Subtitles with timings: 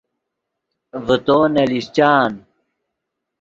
[1.05, 2.31] ڤے تو نے لیشچان